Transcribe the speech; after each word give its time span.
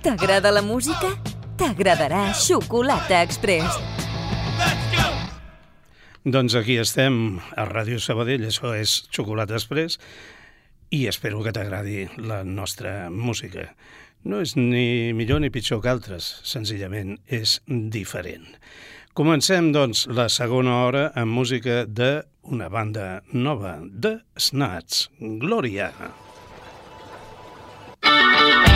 T'agrada 0.00 0.48
la 0.48 0.62
música? 0.64 1.10
T'agradarà 1.60 2.30
Xocolata 2.32 3.18
Express. 3.20 3.74
Doncs 6.24 6.54
aquí 6.56 6.78
estem, 6.80 7.36
a 7.52 7.66
Ràdio 7.68 7.98
Sabadell, 8.00 8.46
això 8.48 8.72
és 8.72 8.94
Xocolata 9.12 9.58
Express, 9.58 9.98
i 10.88 11.02
espero 11.10 11.42
que 11.44 11.52
t'agradi 11.52 12.06
la 12.16 12.40
nostra 12.48 13.10
música. 13.12 13.66
No 14.24 14.40
és 14.40 14.56
ni 14.56 15.12
millor 15.12 15.44
ni 15.44 15.52
pitjor 15.52 15.82
que 15.84 15.92
altres, 15.92 16.30
senzillament 16.48 17.18
és 17.28 17.58
diferent. 17.68 18.48
Comencem, 19.12 19.68
doncs, 19.76 20.06
la 20.08 20.30
segona 20.32 20.80
hora 20.86 21.04
amb 21.12 21.36
música 21.42 21.84
d'una 21.84 22.72
banda 22.72 23.20
nova, 23.36 23.76
de 23.84 24.16
Snats, 24.48 25.10
Glòria. 25.20 25.92
Glòria. 28.00 28.69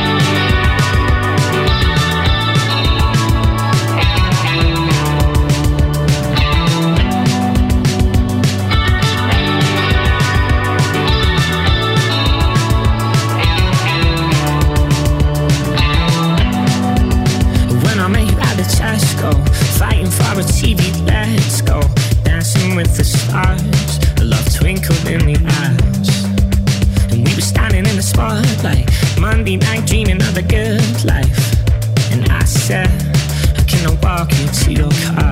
A 30.37 30.43
good 30.43 31.05
life. 31.05 32.13
And 32.13 32.25
I 32.31 32.45
said, 32.45 32.89
Can 33.69 33.87
I 33.87 33.95
walk 34.03 34.31
you 34.33 34.47
to 34.49 34.73
your 34.73 34.91
car? 35.07 35.24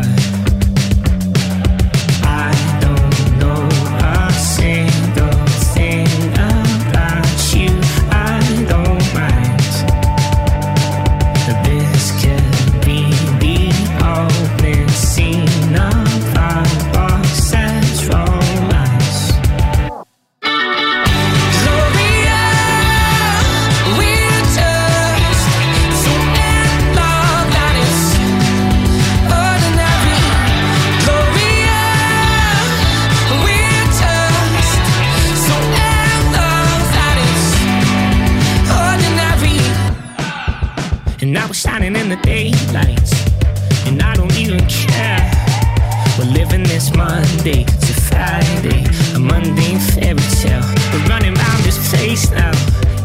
This 46.82 46.96
Monday 46.96 47.62
to 47.62 47.92
Friday, 48.10 48.84
a 49.14 49.18
mundane 49.20 49.78
fairy 49.78 50.18
tale. 50.40 50.62
We're 50.92 51.06
running 51.06 51.38
around 51.38 51.62
this 51.62 51.78
place 51.90 52.28
now, 52.32 52.50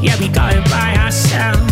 yeah, 0.01 0.19
we 0.19 0.29
got 0.29 0.55
it 0.55 0.65
by 0.65 0.95
ourselves. 0.97 1.66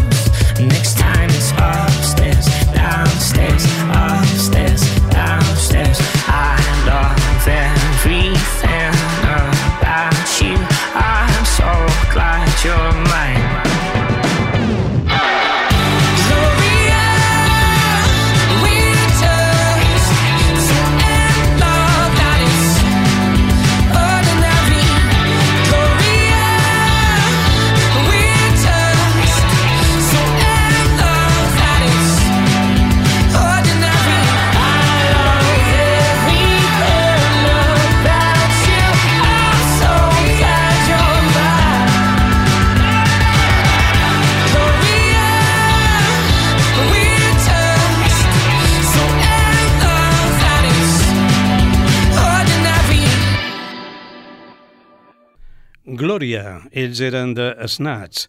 Glòria, 56.25 56.63
ells 56.73 56.99
eren 57.05 57.35
de 57.37 57.51
Snatch, 57.69 58.23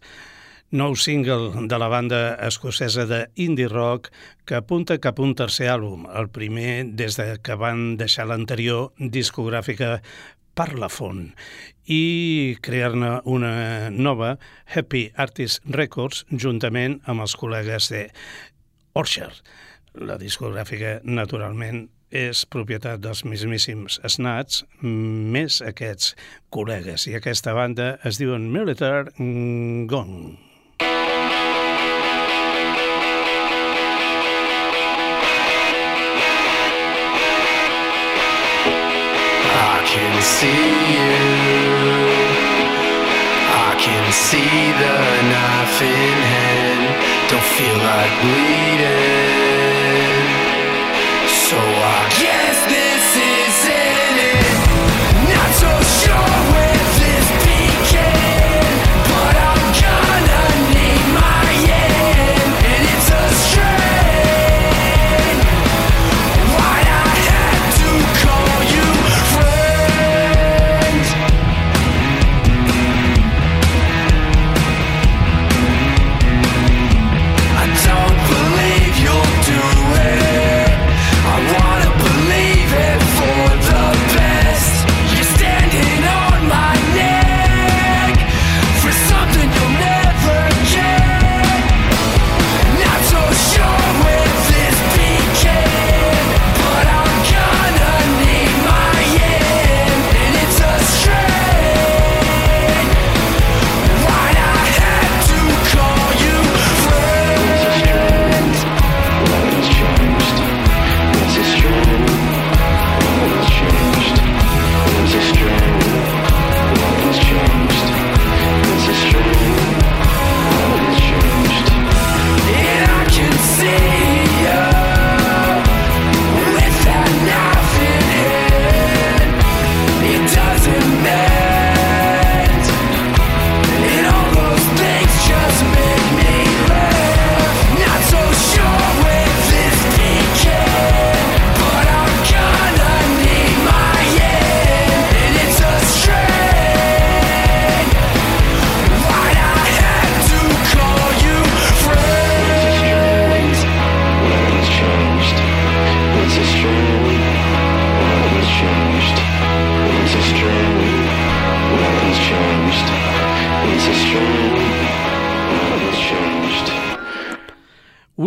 nou 0.69 0.93
single 1.01 1.63
de 1.65 1.77
la 1.81 1.87
banda 1.89 2.35
escocesa 2.45 3.07
de 3.09 3.23
indie 3.41 3.65
rock 3.71 4.11
que 4.45 4.53
apunta 4.53 4.99
cap 5.01 5.17
a 5.17 5.25
un 5.25 5.33
tercer 5.33 5.71
àlbum, 5.73 6.03
el 6.05 6.29
primer 6.29 6.93
des 6.93 7.17
de 7.17 7.25
que 7.41 7.57
van 7.57 7.97
deixar 7.97 8.27
l'anterior 8.29 8.91
discogràfica 8.99 10.03
Parlafon 10.53 11.31
i 11.89 12.53
crear-ne 12.61 13.15
una 13.25 13.89
nova, 13.89 14.35
Happy 14.69 15.07
Artist 15.15 15.65
Records, 15.65 16.27
juntament 16.29 16.99
amb 17.09 17.25
els 17.25 17.33
col·legues 17.33 17.89
de 17.89 18.05
Orchard. 18.93 19.41
La 19.97 20.21
discogràfica, 20.21 20.99
naturalment, 21.01 21.87
és 22.11 22.45
propietat 22.47 23.01
dels 23.03 23.23
mismíssims 23.27 23.99
Snats, 24.07 24.63
més 24.81 25.61
aquests 25.61 26.15
col·legues. 26.53 27.07
I 27.09 27.17
aquesta 27.19 27.53
banda 27.57 27.97
es 28.07 28.19
diuen 28.21 28.51
Military 28.51 29.11
Gong. 29.87 30.37
I 39.59 39.83
can 39.89 40.21
see 40.21 40.67
you 40.93 41.47
I 43.49 43.75
can 43.79 44.11
see 44.11 44.71
the 44.81 44.97
knife 45.29 45.81
in 45.81 46.17
hand 46.31 46.85
Don't 47.29 47.43
feel 47.55 47.77
like 47.77 48.13
bleeding 48.21 49.16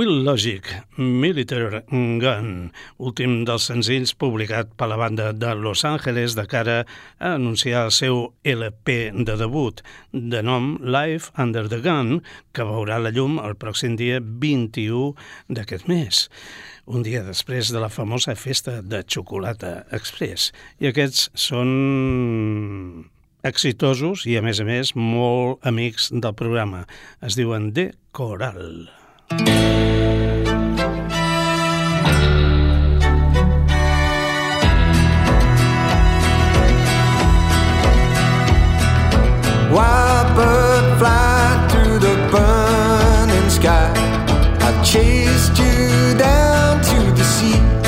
Will 0.00 0.22
Logic, 0.24 0.64
Military 0.96 1.82
Gun, 1.92 2.70
últim 2.96 3.42
dels 3.44 3.66
senzills 3.68 4.14
publicat 4.16 4.70
per 4.80 4.86
la 4.88 4.96
banda 4.96 5.26
de 5.36 5.50
Los 5.60 5.82
Angeles 5.84 6.32
de 6.38 6.46
cara 6.48 6.76
a 7.18 7.34
anunciar 7.34 7.82
el 7.84 7.90
seu 7.92 8.20
LP 8.40 8.94
de 9.26 9.34
debut, 9.36 9.82
de 10.14 10.40
nom 10.40 10.78
Life 10.80 11.34
Under 11.36 11.66
the 11.68 11.82
Gun, 11.84 12.22
que 12.56 12.64
veurà 12.64 12.96
la 12.96 13.12
llum 13.12 13.36
el 13.44 13.58
pròxim 13.60 13.98
dia 14.00 14.22
21 14.24 15.12
d'aquest 15.52 15.84
mes 15.92 16.22
un 16.88 17.04
dia 17.04 17.20
després 17.20 17.68
de 17.68 17.82
la 17.82 17.90
famosa 17.92 18.32
festa 18.40 18.78
de 18.80 19.02
xocolata 19.04 19.84
express. 19.92 20.48
I 20.80 20.88
aquests 20.94 21.28
són 21.36 21.74
exitosos 23.44 24.24
i, 24.24 24.38
a 24.40 24.42
més 24.48 24.64
a 24.64 24.66
més, 24.66 24.94
molt 24.96 25.60
amics 25.60 26.08
del 26.08 26.32
programa. 26.40 26.86
Es 27.20 27.36
diuen 27.36 27.68
The 27.76 27.90
Coral. 28.16 28.99
Bird 40.40 40.98
fly 40.98 41.68
through 41.70 41.98
the 41.98 42.14
burning 42.30 43.50
sky. 43.50 43.92
I 44.60 44.82
chased 44.82 45.58
you 45.58 46.16
down 46.16 46.80
to 46.82 47.12
the 47.12 47.24
sea. 47.24 47.79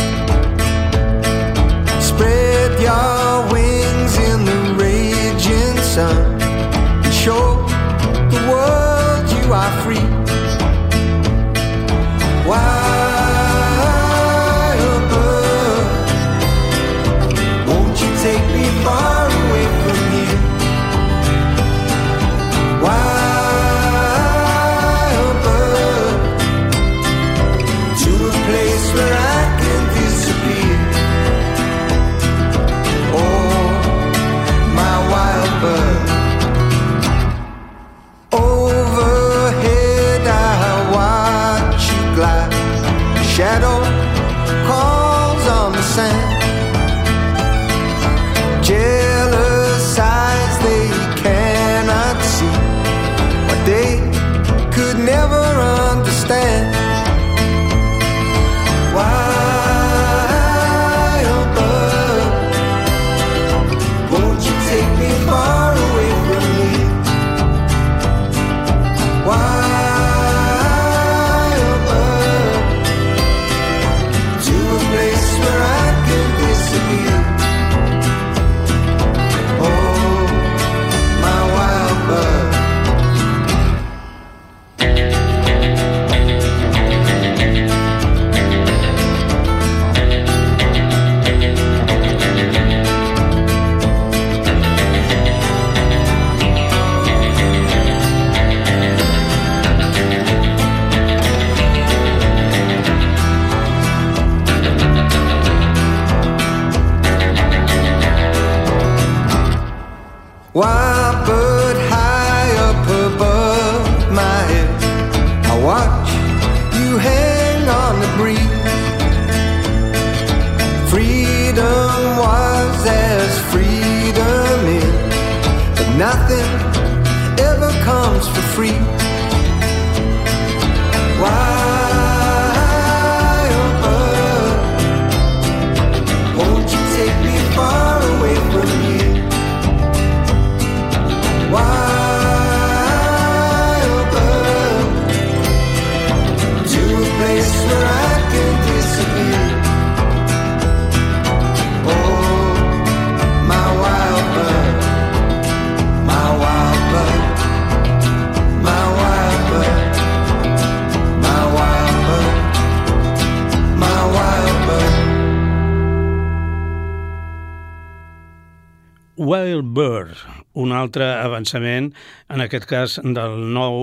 Wild 169.23 169.69
Bird, 169.71 170.17
un 170.59 170.73
altre 170.75 171.07
avançament, 171.23 171.93
en 172.27 172.43
aquest 172.43 172.65
cas 172.67 172.97
del 173.05 173.37
nou 173.55 173.77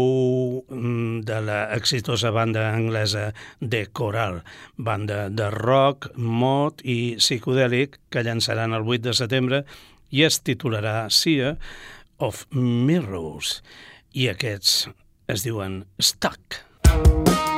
mm, 0.67 1.21
de 1.29 1.37
la 1.47 1.59
exitosa 1.77 2.33
banda 2.35 2.65
anglesa 2.73 3.29
de 3.61 3.85
Coral, 3.95 4.41
banda 4.75 5.29
de 5.31 5.47
rock, 5.55 6.09
mod 6.19 6.83
i 6.83 7.15
psicodèlic 7.23 7.95
que 8.11 8.25
llançaran 8.27 8.75
el 8.75 8.83
8 8.83 9.07
de 9.07 9.15
setembre 9.21 9.63
i 10.11 10.27
es 10.27 10.41
titularà 10.43 11.05
Sea 11.07 11.55
of 12.19 12.43
Mirrors. 12.51 13.61
I 14.11 14.27
aquests 14.33 14.89
es 15.31 15.47
diuen 15.47 15.85
Stuck. 16.03 16.65
Frequency 16.83 17.48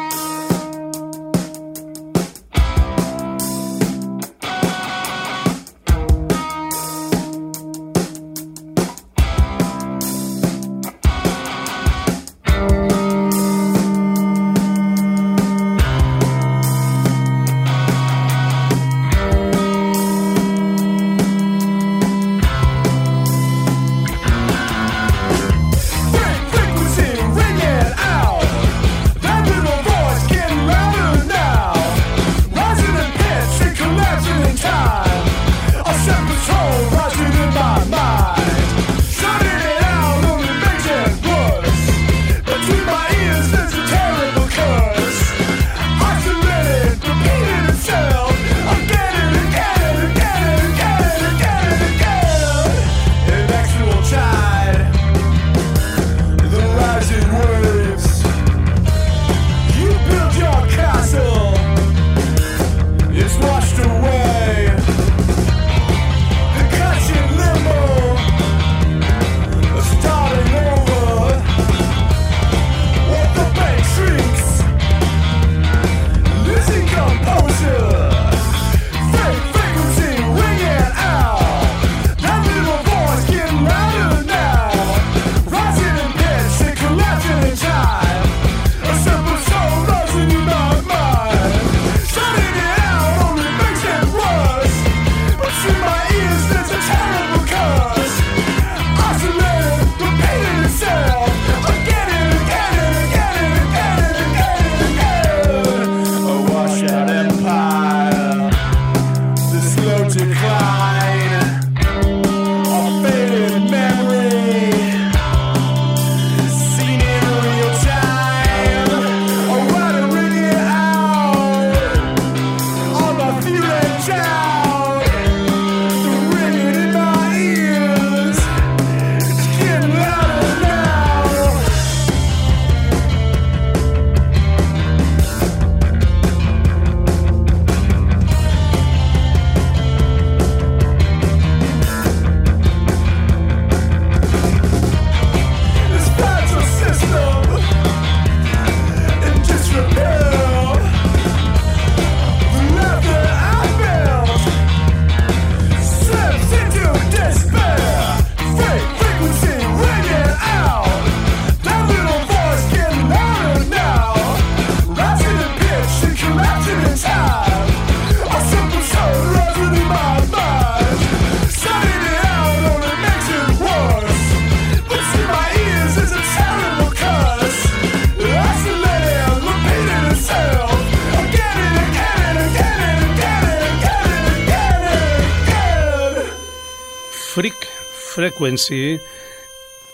Frequency, 188.41 188.97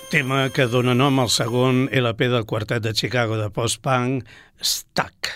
tema 0.07 0.45
que 0.55 0.69
dona 0.71 0.93
nom 0.95 1.17
al 1.19 1.27
segon 1.27 1.89
LP 1.91 2.29
del 2.31 2.45
quartet 2.47 2.79
de 2.79 2.93
Chicago 2.95 3.35
de 3.35 3.49
post-punk, 3.51 4.23
Stuck. 4.63 5.33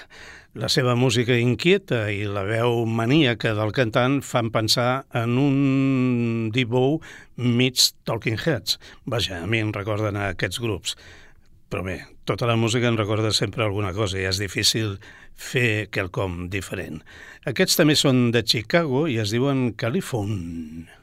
La 0.55 0.69
seva 0.71 0.93
música 0.95 1.35
inquieta 1.35 2.05
i 2.07 2.21
la 2.23 2.45
veu 2.47 2.85
maníaca 2.87 3.51
del 3.57 3.73
cantant 3.75 4.21
fan 4.23 4.47
pensar 4.55 5.03
en 5.11 5.35
un 5.41 5.57
Debo 6.55 7.01
mig 7.35 7.83
Talking 8.07 8.39
Heads. 8.39 8.79
Vaja, 9.03 9.41
a 9.43 9.51
mi 9.51 9.59
em 9.59 9.75
recorden 9.75 10.15
a 10.15 10.29
aquests 10.31 10.63
grups. 10.63 10.95
Però 11.67 11.83
bé, 11.83 11.97
tota 12.23 12.47
la 12.47 12.55
música 12.55 12.87
en 12.87 13.01
recorda 13.01 13.33
sempre 13.35 13.67
alguna 13.67 13.91
cosa 13.91 14.23
i 14.23 14.25
és 14.31 14.39
difícil 14.39 14.95
fer 15.35 15.91
quelcom 15.91 16.45
diferent. 16.47 17.03
Aquests 17.43 17.75
també 17.75 17.99
són 17.99 18.29
de 18.31 18.47
Chicago 18.47 19.03
i 19.11 19.19
es 19.19 19.35
diuen 19.35 19.73
California. 19.75 21.00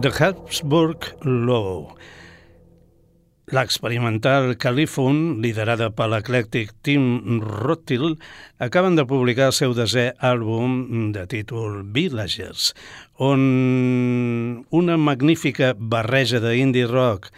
The 0.00 0.08
Habsburg 0.08 1.04
Law. 1.24 1.94
L'experimental 3.52 4.54
Califon, 4.56 5.42
liderada 5.44 5.90
per 5.92 6.06
l'eclèctic 6.08 6.70
Tim 6.80 7.42
Rottil, 7.44 8.14
acaben 8.64 8.96
de 8.96 9.04
publicar 9.04 9.50
el 9.50 9.56
seu 9.58 9.74
desè 9.76 10.06
àlbum 10.24 11.10
de 11.12 11.26
títol 11.28 11.82
Villagers, 11.92 12.70
on 13.20 13.44
una 14.72 14.96
magnífica 14.96 15.74
barreja 15.76 16.40
d'indie 16.40 16.88
rock, 16.88 17.28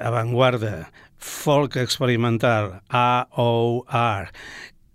avantguarda, 0.00 0.86
folk 1.20 1.76
experimental, 1.82 2.78
AOR, 2.88 4.32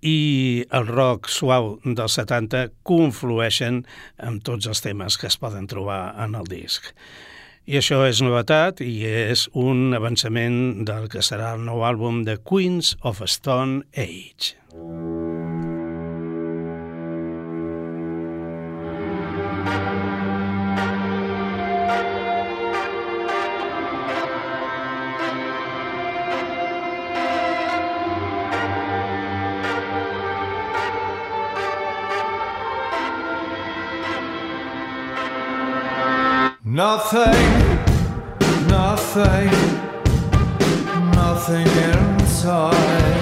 i 0.02 0.66
el 0.74 0.88
rock 0.90 1.30
suau 1.30 1.76
dels 1.86 2.18
70 2.18 2.72
conflueixen 2.88 3.84
amb 4.18 4.44
tots 4.46 4.68
els 4.68 4.82
temes 4.82 5.18
que 5.22 5.30
es 5.30 5.38
poden 5.38 5.70
trobar 5.70 6.16
en 6.24 6.36
el 6.36 6.50
disc. 6.50 6.92
I 7.70 7.78
això 7.78 8.02
és 8.10 8.24
novetat 8.26 8.82
i 8.82 9.06
és 9.06 9.46
un 9.54 9.94
avançament 9.94 10.82
del 10.88 11.06
que 11.14 11.22
serà 11.22 11.54
el 11.56 11.68
nou 11.68 11.86
àlbum 11.86 12.24
de 12.26 12.40
Queens 12.42 12.96
of 13.06 13.22
Stone 13.30 13.86
Age. 13.94 14.58
Nothing, 36.82 37.78
nothing, 38.68 39.52
nothing 41.12 41.68
inside. 41.68 43.21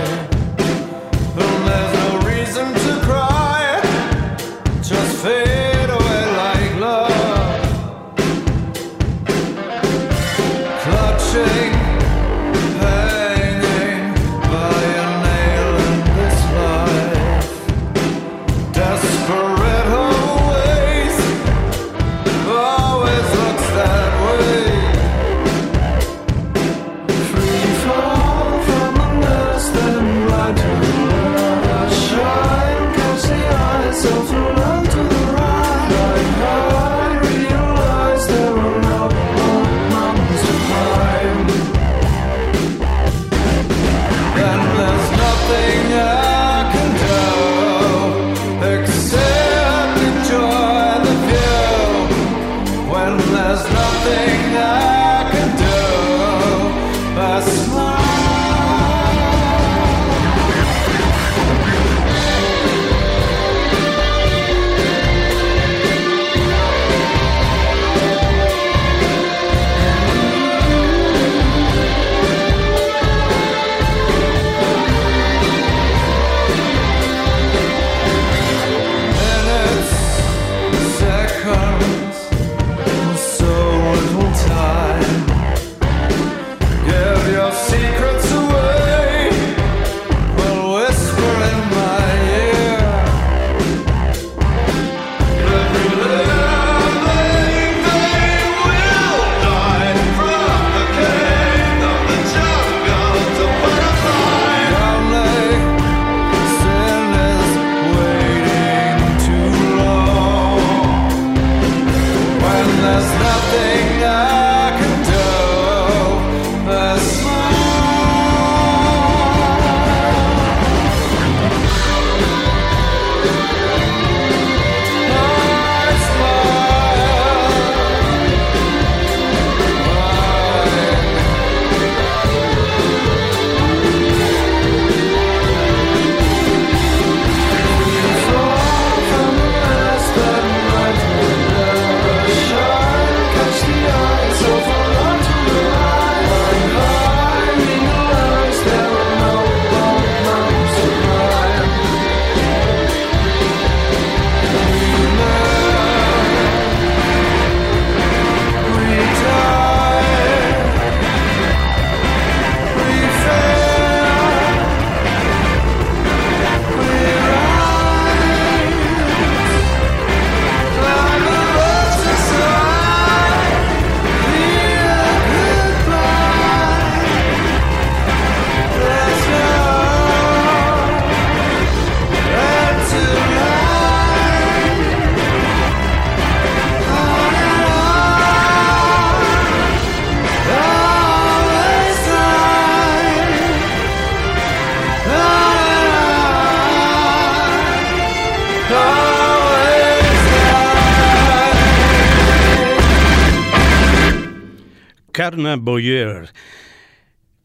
Carna 205.49 205.63
Boyer, 205.63 206.29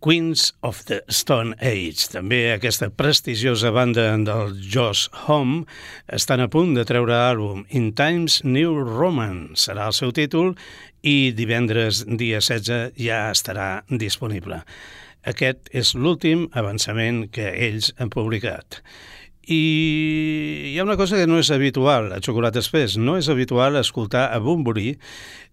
Queens 0.02 0.52
of 0.62 0.84
the 0.84 1.00
Stone 1.08 1.54
Age. 1.62 2.10
També 2.12 2.52
aquesta 2.52 2.90
prestigiosa 2.92 3.70
banda 3.72 4.10
del 4.20 4.52
Josh 4.60 5.08
Home 5.24 5.62
estan 6.12 6.42
a 6.44 6.48
punt 6.52 6.74
de 6.76 6.84
treure 6.84 7.16
àlbum 7.16 7.62
In 7.70 7.94
Times 7.96 8.42
New 8.44 8.76
Roman, 8.76 9.54
serà 9.56 9.86
el 9.88 9.96
seu 9.96 10.12
títol, 10.12 10.52
i 11.00 11.32
divendres 11.32 12.02
dia 12.04 12.42
16 12.44 13.00
ja 13.00 13.22
estarà 13.32 13.70
disponible. 13.88 14.60
Aquest 15.24 15.72
és 15.72 15.94
l'últim 15.96 16.50
avançament 16.52 17.30
que 17.32 17.54
ells 17.56 17.94
han 17.96 18.12
publicat. 18.12 18.82
I 19.46 20.72
hi 20.72 20.78
ha 20.78 20.85
una 20.85 20.96
cosa 20.96 21.18
que 21.20 21.26
no 21.28 21.38
és 21.38 21.50
habitual 21.52 22.11
a 22.14 22.20
Xocolata 22.24 22.62
Express, 22.62 22.96
no 22.96 23.18
és 23.20 23.28
habitual 23.28 23.76
escoltar 23.76 24.24
a 24.33 24.40
Bumburi, 24.40 24.94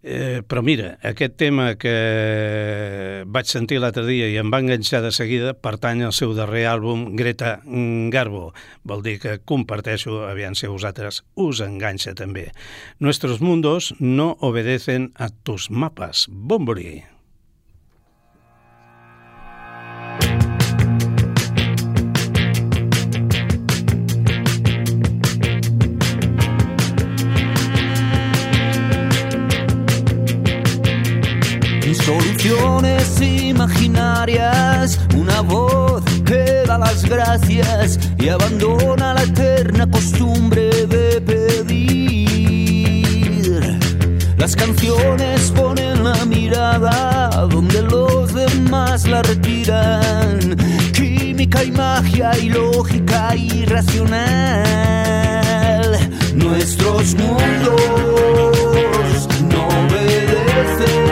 eh, 0.02 0.42
però 0.48 0.64
mira, 0.64 0.96
aquest 1.06 1.38
tema 1.38 1.74
que 1.76 3.24
vaig 3.28 3.52
sentir 3.52 3.82
l'altre 3.84 4.06
dia 4.08 4.32
i 4.32 4.40
em 4.42 4.50
va 4.54 4.62
enganxar 4.64 5.04
de 5.04 5.12
seguida 5.16 5.54
pertany 5.54 6.06
al 6.08 6.16
seu 6.16 6.34
darrer 6.38 6.66
àlbum 6.72 7.12
Greta 7.20 7.60
Garbo. 8.14 8.52
Vol 8.88 9.06
dir 9.06 9.20
que 9.22 9.40
comparteixo, 9.46 10.24
aviam 10.26 10.56
si 10.56 10.72
vosaltres 10.72 11.24
us 11.36 11.62
enganxa 11.66 12.16
també. 12.16 12.50
Nuestros 13.00 13.42
mundos 13.42 13.94
no 14.00 14.38
obedecen 14.40 15.12
a 15.16 15.30
tus 15.30 15.70
mapas. 15.70 16.28
Bumburi. 16.32 17.02
Y 38.20 38.30
abandona 38.30 39.14
la 39.14 39.24
eterna 39.24 39.86
costumbre 39.86 40.70
de 40.88 41.20
pedir. 41.20 42.70
Las 44.38 44.56
canciones 44.56 45.52
ponen 45.52 46.06
la 46.06 46.24
mirada 46.26 47.48
donde 47.50 47.82
los 47.82 48.34
demás 48.34 49.06
la 49.10 49.22
retiran. 49.24 50.56
Química 50.94 51.66
y 51.66 51.72
magia 51.72 52.32
y 52.38 52.48
lógica 52.48 53.36
irracional. 53.36 54.22
Nuestros 56.34 57.16
mundos 57.16 57.82
no 59.50 59.68
obedecen 59.68 61.11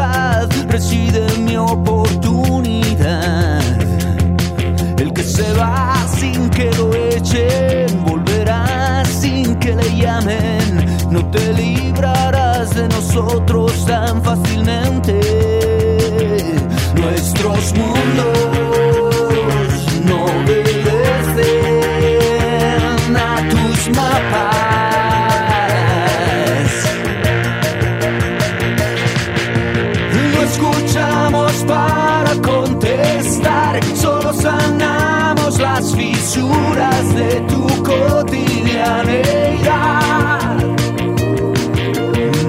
dificultad 0.00 0.48
reside 0.68 1.26
mi 1.38 1.56
oportunidad. 1.56 3.60
El 4.98 5.12
que 5.12 5.22
se 5.22 5.52
va 5.54 5.94
sin 6.18 6.50
que 6.50 6.70
lo 6.72 6.92
echen, 6.94 8.04
volverá 8.04 9.04
sin 9.04 9.58
que 9.58 9.74
le 9.74 9.96
llamen. 9.96 11.08
No 11.10 11.24
te 11.30 11.52
librarás 11.52 12.74
de 12.74 12.88
nosotros 12.88 13.84
tan 13.86 14.22
fácilmente. 14.22 15.20
Nuestros 16.94 17.74
mundos 17.74 18.59
fisuras 36.20 37.14
de 37.14 37.40
tu 37.48 37.66
cotidianeidad. 37.82 40.58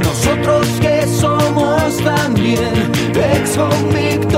Nosotros 0.04 0.68
que 0.82 1.08
somos 1.08 1.96
también 2.04 2.92
ex 3.16 3.56
convictos 3.56 4.31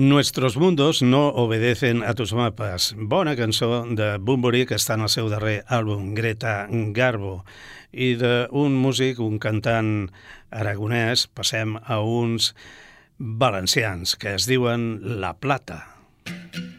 Nuestros 0.00 0.56
mundos 0.56 1.02
no 1.02 1.28
obedecen 1.28 2.02
a 2.02 2.14
tus 2.14 2.32
mapas. 2.32 2.94
Bona 2.96 3.34
cançó 3.36 3.84
de 3.84 4.14
Bumburi 4.16 4.62
que 4.64 4.78
està 4.80 4.96
en 4.96 5.04
el 5.04 5.10
seu 5.12 5.28
darrer 5.28 5.58
àlbum, 5.68 6.14
Greta 6.16 6.54
Garbo. 6.96 7.42
I 7.92 8.14
d'un 8.16 8.78
músic, 8.80 9.20
un 9.20 9.36
cantant 9.36 10.08
aragonès, 10.48 11.26
passem 11.28 11.76
a 11.84 12.00
uns 12.00 12.54
valencians 13.18 14.16
que 14.16 14.38
es 14.40 14.48
diuen 14.48 15.20
La 15.20 15.34
Plata. 15.36 15.82
Porque 16.24 16.69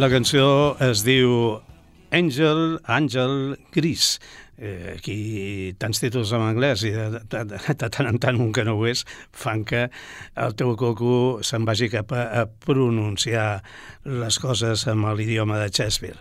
La 0.00 0.08
cançó 0.08 0.78
es 0.80 1.02
diu 1.04 1.58
Angel, 2.16 2.78
Àngel 2.88 3.58
Gris. 3.74 4.14
Eh, 4.56 4.94
aquí 4.94 5.16
tants 5.82 6.00
títols 6.00 6.30
en 6.32 6.44
anglès 6.46 6.86
i 6.88 6.92
de, 6.94 7.18
de, 7.18 7.42
de, 7.50 7.58
de 7.82 7.88
tant 7.92 8.08
en 8.08 8.16
tant 8.22 8.38
un 8.40 8.48
que 8.56 8.64
no 8.64 8.78
ho 8.78 8.86
és 8.88 9.02
fan 9.36 9.60
que 9.68 9.82
el 10.40 10.56
teu 10.56 10.72
coco 10.80 11.42
se'n 11.44 11.68
vagi 11.68 11.90
cap 11.92 12.14
a, 12.16 12.22
a 12.32 12.46
pronunciar 12.48 13.60
les 14.22 14.40
coses 14.40 14.86
amb 14.88 15.10
l'idioma 15.18 15.60
de 15.60 15.68
Shakespeare. 15.68 16.16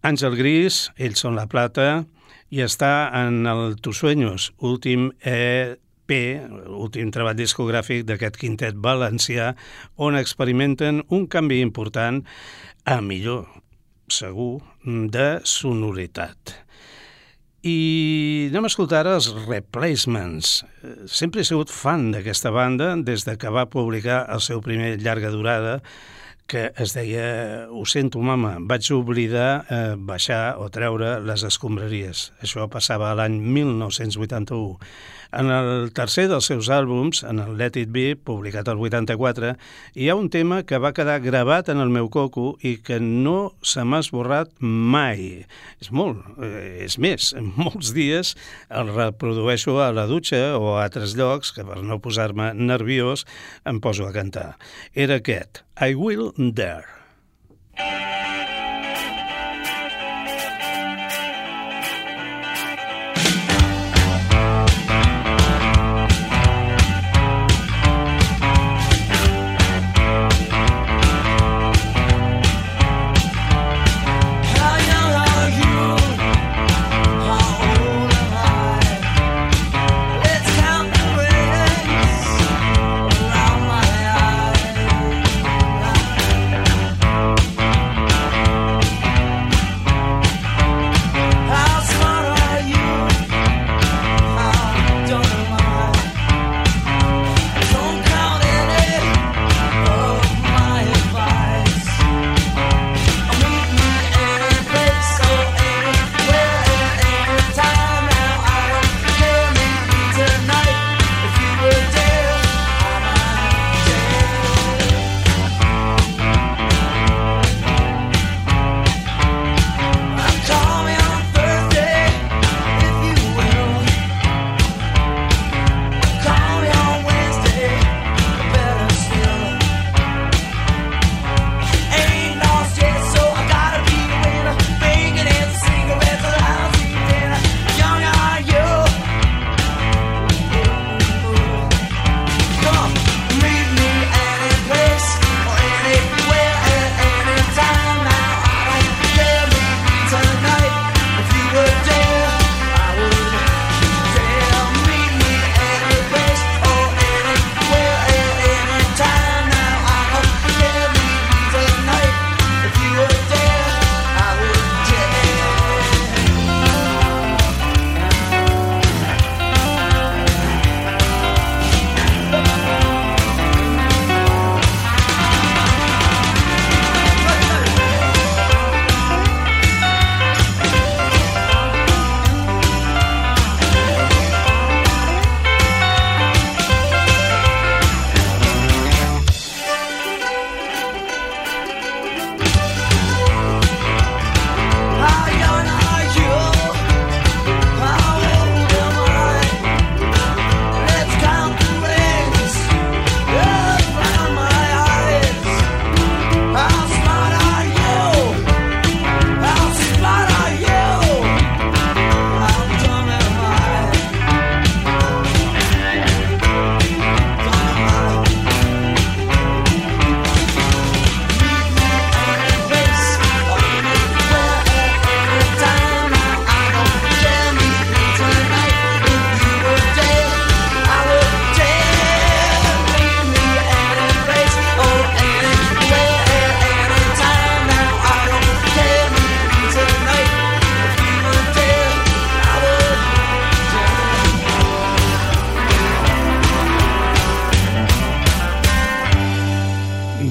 Àngel 0.00 0.38
Gris, 0.40 0.86
ells 0.96 1.20
són 1.20 1.36
la 1.36 1.44
plata, 1.44 2.06
i 2.48 2.64
està 2.64 3.10
en 3.26 3.44
el 3.50 3.76
Tus 3.84 4.00
Sueños, 4.00 4.54
últim 4.56 5.10
EP, 6.04 6.44
últim 6.68 7.08
treball 7.12 7.36
discogràfic 7.38 8.04
d'aquest 8.04 8.36
quintet 8.36 8.76
valencià, 8.76 9.54
on 9.96 10.18
experimenten 10.18 11.02
un 11.08 11.26
canvi 11.26 11.62
important 11.64 12.20
a 12.84 13.00
millor, 13.00 13.46
segur, 14.12 14.60
de 14.84 15.40
sonoritat. 15.48 16.58
I 17.64 18.50
anem 18.50 18.66
a 18.66 18.68
escoltar 18.68 19.06
els 19.08 19.30
Replacements. 19.46 20.58
Sempre 21.08 21.40
he 21.40 21.48
sigut 21.48 21.72
fan 21.72 22.10
d'aquesta 22.12 22.52
banda 22.52 22.90
des 23.00 23.24
de 23.24 23.38
que 23.40 23.48
va 23.48 23.64
publicar 23.72 24.26
el 24.28 24.44
seu 24.44 24.60
primer 24.60 24.98
llarga 25.00 25.32
durada, 25.32 25.78
que 26.46 26.72
es 26.76 26.92
deia 26.92 27.70
Ho 27.72 27.86
sento, 27.88 28.20
mama, 28.20 28.58
vaig 28.60 28.90
oblidar 28.92 29.64
eh, 29.72 29.94
baixar 29.96 30.58
o 30.60 30.68
treure 30.68 31.16
les 31.24 31.44
escombraries. 31.48 32.26
Això 32.44 32.68
passava 32.68 33.14
l'any 33.16 33.40
1981. 33.40 34.76
En 35.34 35.50
el 35.50 35.88
tercer 35.96 36.28
dels 36.30 36.46
seus 36.46 36.68
àlbums, 36.70 37.24
en 37.26 37.40
el 37.42 37.56
Let 37.58 37.78
It 37.80 37.90
Be, 37.94 38.14
publicat 38.14 38.68
el 38.70 38.78
84, 38.78 39.54
hi 39.98 40.08
ha 40.08 40.14
un 40.14 40.28
tema 40.30 40.62
que 40.62 40.78
va 40.78 40.92
quedar 40.94 41.18
gravat 41.24 41.70
en 41.72 41.82
el 41.82 41.90
meu 41.90 42.06
coco 42.12 42.52
i 42.62 42.76
que 42.86 43.00
no 43.02 43.54
se 43.66 43.82
m'ha 43.82 44.02
esborrat 44.04 44.52
mai. 44.60 45.42
És 45.82 45.90
molt, 45.90 46.22
eh, 46.38 46.84
és 46.86 46.98
més, 47.02 47.32
en 47.34 47.50
molts 47.64 47.90
dies 47.96 48.34
el 48.70 48.94
reprodueixo 48.94 49.80
a 49.82 49.90
la 49.96 50.06
dutxa 50.10 50.54
o 50.58 50.76
a 50.76 50.84
altres 50.86 51.16
llocs 51.18 51.50
que 51.56 51.66
per 51.66 51.80
no 51.82 51.98
posar-me 52.04 52.52
nerviós 52.54 53.26
em 53.66 53.82
poso 53.82 54.06
a 54.06 54.14
cantar. 54.14 54.52
Era 54.94 55.18
aquest, 55.18 55.64
I 55.82 55.98
Will 55.98 56.30
Dare. 56.38 58.23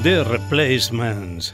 The 0.03 0.25
Replacements. 0.25 1.53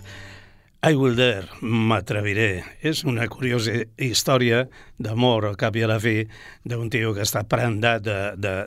I 0.81 0.95
Will 0.97 1.13
Dare, 1.13 1.45
m'atreviré. 1.61 2.63
És 2.81 3.03
una 3.05 3.27
curiosa 3.29 3.75
història 4.01 4.63
d'amor, 4.97 5.45
al 5.45 5.59
cap 5.59 5.77
i 5.77 5.83
a 5.85 5.89
la 5.91 5.99
fi, 6.01 6.23
d'un 6.65 6.89
tio 6.89 7.11
que 7.13 7.27
està 7.27 7.43
prendat 7.45 8.09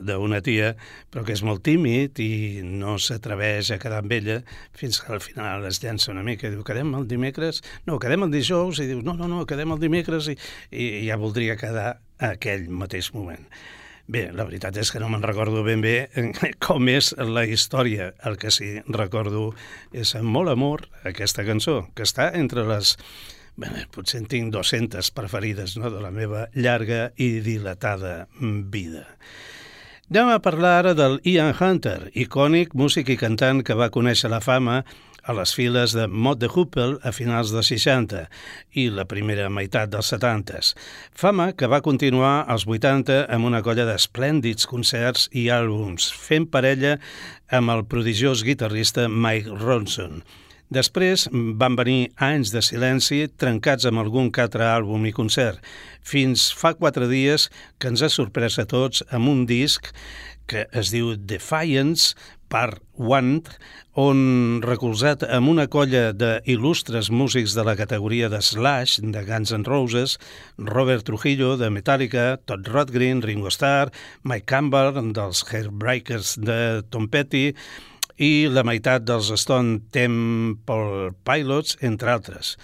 d'una 0.06 0.40
tia, 0.46 0.70
però 1.10 1.26
que 1.26 1.34
és 1.34 1.42
molt 1.42 1.64
tímid 1.66 2.22
i 2.22 2.62
no 2.62 2.94
s'atreveix 2.94 3.72
a 3.74 3.80
quedar 3.82 4.04
amb 4.04 4.14
ella 4.20 4.38
fins 4.70 5.02
que 5.02 5.16
al 5.18 5.24
final 5.24 5.66
es 5.66 5.82
llença 5.82 6.14
una 6.14 6.22
mica 6.22 6.46
i 6.46 6.54
diu, 6.54 6.62
quedem 6.62 6.94
el 7.00 7.10
dimecres? 7.10 7.58
No, 7.90 7.98
quedem 7.98 8.28
el 8.28 8.38
dijous, 8.38 8.78
i 8.78 8.86
diu, 8.92 9.02
no, 9.02 9.18
no, 9.18 9.26
no, 9.26 9.42
quedem 9.50 9.74
el 9.74 9.82
dimecres 9.82 10.30
i, 10.30 10.38
i 10.70 11.08
ja 11.10 11.18
voldria 11.18 11.58
quedar 11.58 11.96
a 12.22 12.36
aquell 12.36 12.70
mateix 12.70 13.10
moment. 13.18 13.50
Bé, 14.10 14.26
la 14.34 14.44
veritat 14.44 14.76
és 14.82 14.90
que 14.90 14.98
no 14.98 15.08
me'n 15.12 15.22
recordo 15.22 15.62
ben 15.62 15.82
bé 15.84 16.08
com 16.66 16.88
és 16.90 17.12
la 17.18 17.44
història. 17.46 18.12
El 18.26 18.38
que 18.40 18.50
sí 18.50 18.74
recordo 18.88 19.52
és 19.92 20.16
amb 20.18 20.32
molt 20.34 20.50
amor 20.52 20.88
aquesta 21.08 21.46
cançó, 21.46 21.86
que 21.94 22.06
està 22.08 22.32
entre 22.34 22.66
les... 22.68 22.96
Bé, 23.52 23.68
potser 23.92 24.22
en 24.22 24.26
tinc 24.32 24.48
200 24.54 25.10
preferides 25.12 25.76
no? 25.76 25.90
de 25.92 26.00
la 26.00 26.10
meva 26.10 26.46
llarga 26.56 27.10
i 27.20 27.42
dilatada 27.44 28.26
vida. 28.72 29.04
Anem 30.12 30.32
a 30.32 30.42
parlar 30.44 30.72
ara 30.78 30.94
del 30.96 31.20
Ian 31.28 31.52
Hunter, 31.52 32.10
icònic 32.12 32.74
músic 32.76 33.12
i 33.12 33.18
cantant 33.20 33.62
que 33.64 33.76
va 33.76 33.92
conèixer 33.92 34.32
la 34.32 34.42
fama 34.44 34.82
a 35.22 35.34
les 35.36 35.54
files 35.54 35.94
de 35.96 36.08
Mott 36.08 36.40
de 36.42 36.50
Hoople 36.50 36.98
a 37.02 37.12
finals 37.14 37.52
dels 37.54 37.70
60 37.72 38.24
i 38.78 38.88
la 38.90 39.06
primera 39.08 39.48
meitat 39.50 39.92
dels 39.92 40.10
70. 40.14 40.74
Fama 41.14 41.52
que 41.56 41.70
va 41.70 41.82
continuar 41.84 42.44
als 42.50 42.66
80 42.66 43.26
amb 43.32 43.50
una 43.50 43.62
colla 43.62 43.86
d'esplèndids 43.88 44.68
concerts 44.70 45.28
i 45.32 45.48
àlbums, 45.54 46.10
fent 46.12 46.48
parella 46.50 46.98
amb 47.50 47.74
el 47.74 47.84
prodigiós 47.86 48.44
guitarrista 48.46 49.08
Mike 49.08 49.60
Ronson. 49.62 50.22
Després 50.72 51.26
van 51.60 51.74
venir 51.76 52.12
anys 52.16 52.52
de 52.54 52.62
silenci 52.64 53.26
trencats 53.36 53.84
amb 53.88 54.00
algun 54.00 54.30
que 54.32 54.40
altre 54.46 54.64
àlbum 54.64 55.04
i 55.04 55.12
concert, 55.12 55.60
fins 56.00 56.46
fa 56.56 56.72
quatre 56.78 57.10
dies 57.10 57.50
que 57.78 57.90
ens 57.92 58.00
ha 58.00 58.08
sorprès 58.08 58.56
a 58.58 58.64
tots 58.70 59.04
amb 59.10 59.28
un 59.28 59.44
disc 59.50 59.90
que 60.48 60.64
es 60.72 60.90
diu 60.94 61.12
Defiance 61.16 62.16
Part 62.52 62.82
1, 63.00 63.28
on, 63.96 64.18
recolzat 64.60 65.22
amb 65.24 65.48
una 65.48 65.64
colla 65.72 66.10
d'il·lustres 66.12 67.08
músics 67.08 67.54
de 67.56 67.62
la 67.64 67.72
categoria 67.78 68.28
de 68.28 68.42
Slash, 68.44 68.98
de 69.14 69.22
Guns 69.24 69.54
N' 69.56 69.64
Roses, 69.64 70.18
Robert 70.58 71.06
Trujillo, 71.08 71.54
de 71.56 71.70
Metallica, 71.72 72.36
Todd 72.44 72.68
Rundgren, 72.68 73.22
Ringo 73.24 73.48
Starr, 73.48 73.88
Mike 74.28 74.44
Campbell, 74.52 75.00
dels 75.16 75.40
Hairbreakers 75.48 76.34
de 76.44 76.58
Tom 76.92 77.08
Petty, 77.08 77.54
i 78.20 78.50
la 78.52 78.66
meitat 78.68 79.08
dels 79.08 79.32
Stone 79.40 79.80
Temple 79.94 81.14
Pilots, 81.24 81.78
entre 81.80 82.12
altres. 82.12 82.58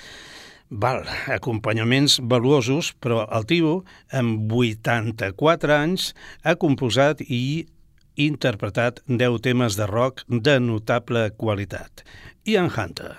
Val, 0.68 1.00
acompanyaments 1.32 2.18
valuosos, 2.28 2.92
però 3.00 3.22
el 3.32 3.48
Tibo, 3.48 3.74
amb 4.12 4.52
84 4.52 5.72
anys, 5.80 6.12
ha 6.44 6.58
composat 6.60 7.24
i 7.24 7.64
interpretat 8.18 9.02
10 9.06 9.40
temes 9.46 9.78
de 9.78 9.86
rock 9.86 10.24
de 10.26 10.58
notable 10.58 11.30
qualitat. 11.36 12.02
Ian 12.44 12.70
Hunter. 12.74 13.16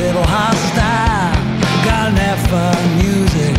Little 0.00 0.24
hostile. 0.24 1.36
Got 1.84 2.12
an 2.12 2.18
F 2.18 2.40
for 2.52 2.72
music, 3.04 3.54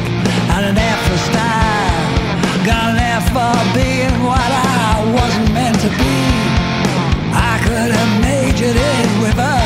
and 0.54 0.64
an 0.72 0.78
F 0.78 1.00
for 1.08 1.20
style. 1.30 2.08
Got 2.66 2.84
an 2.94 3.00
F 3.18 3.26
for 3.36 3.58
being 3.78 4.16
what 4.30 4.50
I 4.50 5.06
wasn't 5.18 5.54
meant 5.54 5.78
to 5.86 5.90
be. 6.02 6.18
I 7.50 7.54
could 7.66 7.92
have 7.98 8.14
majored 8.22 8.78
in 8.90 9.08
reverse 9.28 9.61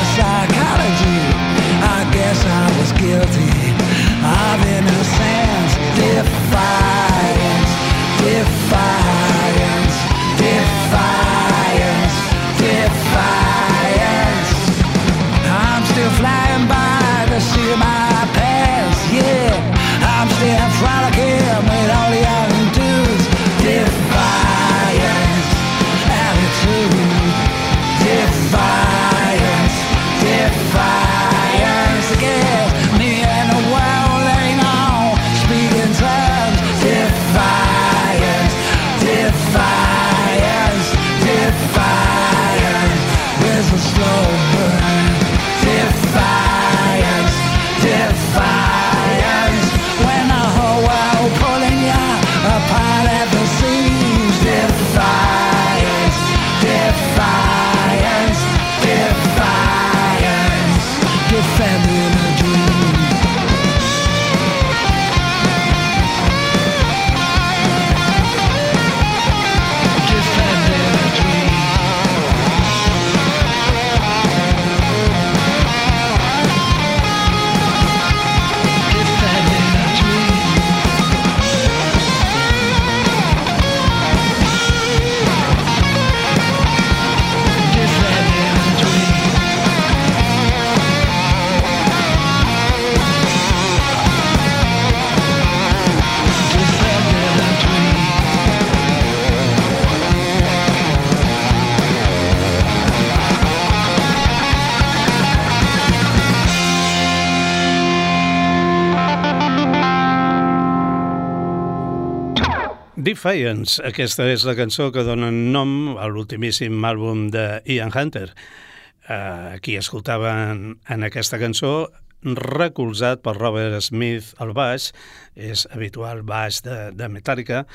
Defiance, 113.05 113.77
aquesta 113.85 114.25
és 114.31 114.43
la 114.47 114.55
cançó 114.57 114.87
que 114.89 115.03
dona 115.05 115.27
nom 115.29 115.93
a 116.01 116.07
l'ultimíssim 116.09 116.79
àlbum 116.89 117.27
de 117.29 117.43
Ian 117.69 117.91
Hunter. 117.93 118.31
Eh, 118.31 119.57
aquí 119.59 119.75
escoltaven 119.77 120.63
en 120.89 121.05
aquesta 121.05 121.37
cançó 121.37 121.91
recolzat 122.25 123.21
per 123.21 123.35
Robert 123.37 123.77
Smith 123.85 124.31
al 124.41 124.55
baix, 124.57 124.87
és 125.35 125.67
habitual 125.75 126.23
baix 126.25 126.63
de, 126.65 126.79
de 126.97 127.11
Metallica, 127.13 127.65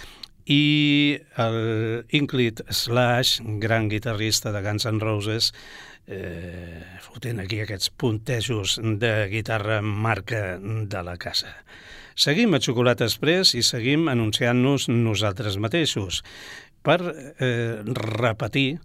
i 0.51 1.21
el 1.39 1.61
Inclit 2.19 2.65
Slash, 2.67 3.39
gran 3.63 3.87
guitarrista 3.93 4.51
de 4.51 4.65
Guns 4.67 4.89
N' 4.91 4.99
Roses, 5.05 5.53
eh, 6.11 6.83
fotent 7.07 7.39
aquí 7.39 7.63
aquests 7.63 7.95
puntejos 7.95 8.81
de 8.83 9.15
guitarra 9.31 9.79
marca 9.79 10.59
de 10.59 11.07
la 11.07 11.15
casa. 11.23 11.55
Seguim 12.15 12.55
a 12.55 12.61
Xocolata 12.63 13.07
Express 13.07 13.55
i 13.55 13.63
seguim 13.67 14.09
anunciant-nos 14.11 14.89
nosaltres 14.91 15.61
mateixos 15.63 16.23
per 16.83 17.01
eh, 17.05 17.81
repetir 17.85 18.81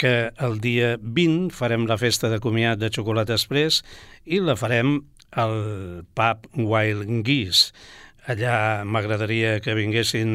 que 0.00 0.32
el 0.40 0.60
dia 0.64 0.94
20 1.00 1.52
farem 1.52 1.84
la 1.86 1.98
festa 2.00 2.30
de 2.32 2.40
comiat 2.40 2.80
de 2.80 2.88
Xocolata 2.88 3.36
Express 3.36 3.82
i 4.24 4.40
la 4.40 4.56
farem 4.56 5.02
al 5.36 6.06
pub 6.16 6.46
Wild 6.56 7.20
Geese. 7.26 7.74
Allà 8.30 8.84
m'agradaria 8.84 9.58
que 9.64 9.74
vinguessin 9.74 10.32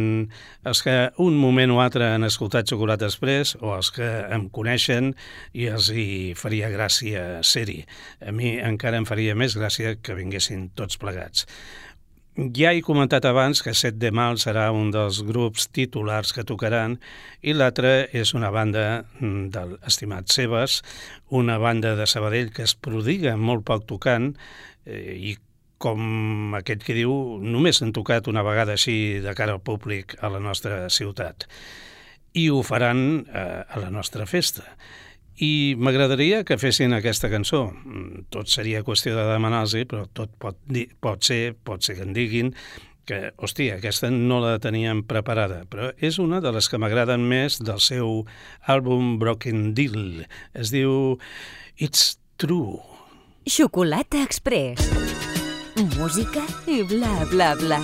els 0.65 0.82
que 0.86 0.95
un 1.21 1.36
moment 1.38 1.73
o 1.73 1.80
altre 1.82 2.07
han 2.11 2.26
escoltat 2.28 2.69
Xocolata 2.69 3.09
Express 3.09 3.55
o 3.61 3.76
els 3.76 3.91
que 3.95 4.07
em 4.36 4.47
coneixen 4.53 5.13
i 5.53 5.69
els 5.69 5.91
hi 5.93 6.34
faria 6.38 6.69
gràcia 6.73 7.43
ser-hi. 7.45 7.84
A 8.26 8.34
mi 8.34 8.55
encara 8.57 9.01
em 9.01 9.05
faria 9.05 9.38
més 9.38 9.57
gràcia 9.57 9.95
que 10.01 10.17
vinguessin 10.17 10.69
tots 10.78 10.97
plegats. 11.01 11.45
Ja 12.36 12.74
he 12.76 12.82
comentat 12.84 13.24
abans 13.24 13.62
que 13.64 13.72
Set 13.72 13.96
de 13.96 14.10
Mal 14.12 14.36
serà 14.42 14.66
un 14.76 14.90
dels 14.92 15.22
grups 15.24 15.70
titulars 15.72 16.34
que 16.36 16.44
tocaran 16.44 16.98
i 17.40 17.54
l'altre 17.56 18.10
és 18.12 18.34
una 18.36 18.50
banda 18.52 19.06
mm, 19.22 19.46
del 19.54 19.78
estimat 19.88 20.28
Sebas, 20.28 20.82
una 21.32 21.56
banda 21.64 21.94
de 21.96 22.04
Sabadell 22.04 22.52
que 22.52 22.66
es 22.68 22.76
prodiga 22.76 23.38
molt 23.40 23.64
poc 23.64 23.88
tocant 23.88 24.34
eh, 24.84 25.16
i 25.16 25.38
com 25.80 26.60
aquest 26.60 26.84
que 26.84 26.98
diu, 26.98 27.40
només 27.40 27.80
han 27.80 27.96
tocat 27.96 28.28
una 28.28 28.44
vegada 28.44 28.76
així 28.76 29.22
de 29.24 29.32
cara 29.38 29.56
al 29.56 29.64
públic 29.64 30.18
a 30.20 30.28
la 30.34 30.44
nostra 30.44 30.90
ciutat. 30.92 31.48
I 32.36 32.50
ho 32.52 32.60
faran 32.68 33.00
eh, 33.32 33.64
a 33.64 33.80
la 33.80 33.94
nostra 33.96 34.28
festa. 34.28 34.76
I 35.44 35.76
m'agradaria 35.76 36.44
que 36.48 36.58
fessin 36.58 36.96
aquesta 36.96 37.30
cançó. 37.32 37.68
Mm, 37.84 38.28
Tot 38.32 38.48
seria 38.48 38.84
qüestió 38.88 39.16
de 39.18 39.26
demanar-los, 39.34 39.76
però 39.90 40.06
tot 40.14 40.32
pot, 40.40 40.60
pot 41.04 41.24
ser, 41.24 41.56
pot 41.56 41.84
ser 41.84 41.98
que 41.98 42.06
en 42.08 42.14
diguin 42.16 42.54
que, 43.06 43.32
hòstia, 43.38 43.78
aquesta 43.78 44.10
no 44.10 44.40
la 44.42 44.58
teníem 44.60 45.04
preparada, 45.06 45.64
però 45.70 45.92
és 46.02 46.18
una 46.20 46.42
de 46.42 46.52
les 46.56 46.70
que 46.72 46.80
m'agraden 46.82 47.22
més 47.30 47.60
del 47.62 47.80
seu 47.84 48.24
àlbum 48.66 49.18
Broken 49.22 49.74
Deal. 49.78 50.26
Es 50.58 50.74
diu 50.74 51.20
It's 51.78 52.18
True. 52.42 52.82
Xocolata 53.46 54.24
Express. 54.24 54.90
Música 56.00 56.42
i 56.66 56.82
bla, 56.88 57.14
bla, 57.30 57.54
bla. 57.60 57.80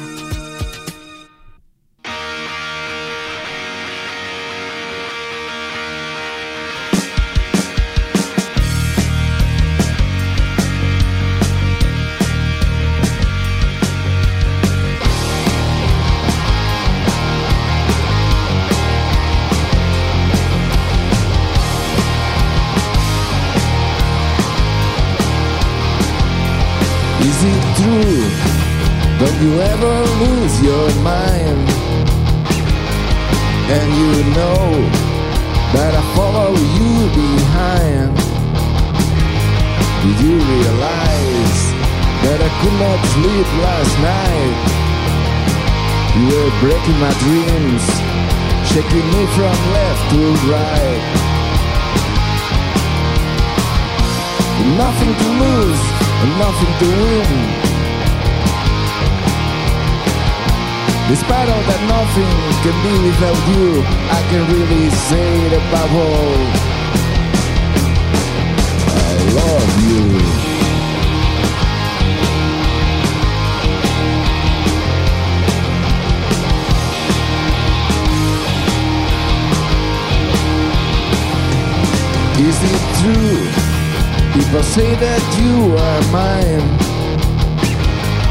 True? 27.81 28.21
Don't 29.19 29.37
you 29.41 29.53
ever 29.73 29.93
lose 30.21 30.55
your 30.61 30.87
mind? 31.01 31.65
And 33.75 33.87
you 34.01 34.11
know 34.37 34.65
that 35.73 35.91
I 36.01 36.03
follow 36.17 36.51
you 36.77 36.93
behind. 37.23 38.11
Did 40.03 40.17
you 40.25 40.35
realize 40.53 41.61
that 42.25 42.39
I 42.47 42.51
could 42.59 42.77
not 42.85 42.99
sleep 43.13 43.49
last 43.65 43.93
night? 44.13 44.57
You 46.17 46.25
were 46.35 46.53
breaking 46.61 46.99
my 47.05 47.13
dreams, 47.25 47.83
shaking 48.69 49.07
me 49.13 49.21
from 49.35 49.57
left 49.77 50.03
to 50.11 50.21
right. 50.53 51.03
Nothing 54.77 55.13
to 55.21 55.27
lose 55.41 55.81
and 56.21 56.31
nothing 56.37 56.73
to 56.79 56.87
win. 57.01 57.70
Despite 61.11 61.49
all 61.49 61.63
that 61.67 61.81
nothing 61.91 62.35
can 62.63 62.71
be 62.87 62.93
without 63.03 63.35
you, 63.51 63.83
I 64.15 64.21
can 64.31 64.47
really 64.47 64.87
say 65.11 65.27
it 65.45 65.51
above 65.51 65.91
all. 66.07 66.39
I 68.95 69.11
love 69.35 69.71
you. 69.83 70.07
Is 82.47 82.57
it 82.71 82.81
true? 83.01 83.35
People 84.31 84.63
say 84.63 84.95
that 84.95 85.21
you 85.43 85.75
are 85.75 86.01
mine, 86.15 86.67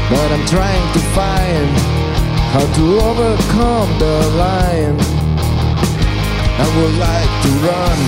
but 0.09 0.31
I'm 0.31 0.45
trying 0.47 0.93
to 0.93 0.99
find 1.13 2.00
how 2.53 2.65
to 2.77 2.85
overcome 3.09 3.89
the 3.97 4.17
line. 4.35 4.97
I 6.63 6.67
would 6.75 6.95
like 7.07 7.33
to 7.45 7.51
run 7.67 7.99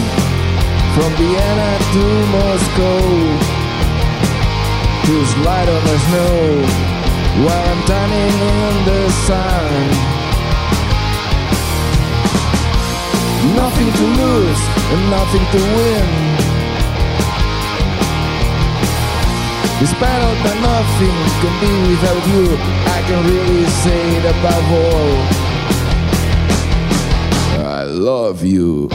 from 0.96 1.10
Vienna 1.16 1.72
to 1.96 2.04
Moscow 2.36 3.00
to 5.08 5.16
slide 5.34 5.70
on 5.76 5.84
the 5.90 5.98
snow 6.06 6.36
while 7.46 7.66
I'm 7.72 7.82
tanning 7.88 8.36
in 8.52 8.76
the 8.90 9.02
sun. 9.28 10.14
Nothing 13.56 13.92
to 14.00 14.06
lose 14.22 14.62
and 14.94 15.02
nothing 15.10 15.46
to 15.54 15.60
win. 15.78 16.53
Despite 19.84 20.22
all 20.24 20.36
that 20.46 20.58
nothing 20.64 21.18
can 21.44 21.54
be 21.60 21.74
without 21.92 22.24
you, 22.32 22.44
I 22.88 23.00
can 23.04 23.20
really 23.28 23.68
say 23.84 24.00
it 24.16 24.24
above 24.32 24.68
all. 24.80 25.12
I 27.68 27.84
love 27.84 28.46
you. 28.46 28.88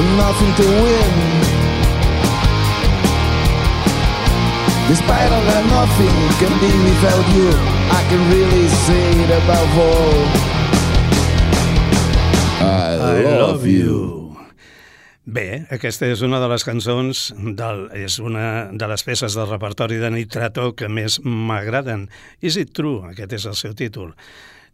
And 0.00 0.16
nothing 0.16 0.52
to 0.60 0.66
win. 0.84 1.14
Despite 4.88 5.30
all 5.34 5.44
that 5.50 5.64
nothing 5.78 6.16
can 6.40 6.54
be 6.64 6.72
without 6.88 7.26
you, 7.36 7.48
I 7.98 8.00
can 8.08 8.22
really 8.34 8.66
say 8.84 9.04
it 9.24 9.30
above 9.40 9.72
all. 9.88 10.20
I, 12.60 12.96
love, 13.42 13.66
you. 13.66 14.36
Bé, 15.24 15.66
aquesta 15.70 16.08
és 16.10 16.22
una 16.26 16.40
de 16.42 16.48
les 16.50 16.64
cançons, 16.66 17.30
del, 17.60 17.84
és 17.94 18.18
una 18.18 18.70
de 18.72 18.86
les 18.90 19.04
peces 19.06 19.36
del 19.38 19.48
repertori 19.50 20.00
de 20.00 20.10
Nitrato 20.10 20.72
que 20.74 20.88
més 20.88 21.20
m'agraden. 21.24 22.08
Is 22.40 22.58
it 22.58 22.72
true? 22.74 23.04
Aquest 23.12 23.36
és 23.38 23.46
el 23.46 23.58
seu 23.60 23.76
títol. 23.78 24.14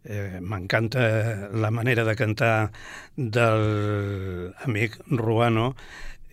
Eh, 0.03 0.39
M'encanta 0.41 1.49
la 1.53 1.71
manera 1.71 2.03
de 2.07 2.15
cantar 2.15 2.71
del 3.15 4.53
amic 4.65 4.99
Ruano 5.09 5.73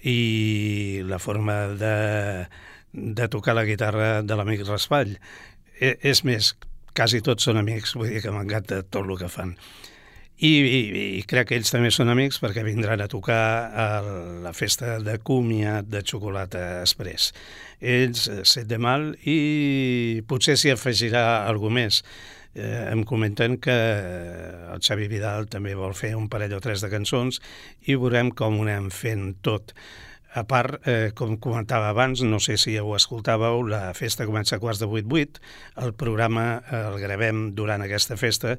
i 0.04 1.00
la 1.08 1.18
forma 1.18 1.68
de, 1.80 2.46
de 2.92 3.28
tocar 3.28 3.56
la 3.56 3.64
guitarra 3.64 4.22
de 4.22 4.36
l'amic 4.36 4.66
Raspall. 4.68 5.16
E, 5.80 5.96
és 6.02 6.22
més, 6.28 6.52
quasi 6.94 7.22
tots 7.24 7.48
són 7.48 7.58
amics, 7.58 7.96
vull 7.98 8.12
dir 8.12 8.22
que 8.22 8.32
m'encanta 8.34 8.84
tot 8.84 9.02
el 9.08 9.18
que 9.18 9.32
fan. 9.32 9.56
I, 10.34 10.50
i, 10.50 10.78
I 11.20 11.22
crec 11.30 11.48
que 11.48 11.56
ells 11.58 11.70
també 11.70 11.92
són 11.94 12.10
amics 12.10 12.40
perquè 12.42 12.64
vindran 12.66 13.00
a 13.04 13.06
tocar 13.10 13.42
a 13.70 13.86
la 14.42 14.52
festa 14.52 14.96
de 14.98 15.14
comiat 15.22 15.86
de 15.86 16.02
xocolata 16.02 16.82
express. 16.82 17.30
Ells, 17.78 18.26
eh, 18.28 18.40
set 18.42 18.66
de 18.70 18.80
mal, 18.82 19.12
i 19.22 20.22
potser 20.26 20.58
s'hi 20.58 20.74
afegirà 20.74 21.44
algú 21.46 21.70
més. 21.70 22.02
Eh, 22.54 22.88
em 22.92 23.02
comenten 23.02 23.58
que 23.58 23.74
el 23.74 24.82
Xavi 24.82 25.08
Vidal 25.10 25.48
també 25.50 25.74
vol 25.74 25.94
fer 25.98 26.14
un 26.14 26.28
parell 26.30 26.54
o 26.54 26.62
tres 26.62 26.84
de 26.84 26.90
cançons 26.92 27.40
i 27.90 27.98
veurem 27.98 28.30
com 28.30 28.60
ho 28.60 28.66
anem 28.66 28.90
fent 28.94 29.32
tot. 29.42 29.74
A 30.34 30.42
part, 30.50 30.80
eh, 30.86 31.12
com 31.14 31.36
comentava 31.38 31.88
abans, 31.90 32.22
no 32.26 32.40
sé 32.42 32.56
si 32.58 32.74
ho 32.78 32.96
escoltàveu, 32.96 33.62
la 33.70 33.92
festa 33.94 34.26
comença 34.26 34.56
a 34.56 34.62
quarts 34.62 34.80
de 34.82 34.88
8-8, 34.90 35.38
el 35.82 35.94
programa 35.94 36.46
eh, 36.58 36.80
el 36.88 36.98
gravem 36.98 37.52
durant 37.54 37.82
aquesta 37.82 38.18
festa, 38.18 38.56